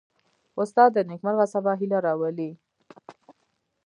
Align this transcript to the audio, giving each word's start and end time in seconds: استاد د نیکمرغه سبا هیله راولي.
استاد 0.61 0.89
د 0.93 0.97
نیکمرغه 1.09 1.45
سبا 1.53 1.73
هیله 1.81 1.99
راولي. 2.05 2.49